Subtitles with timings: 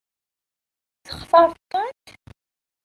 [1.05, 2.05] Textaṛeḍ-tent?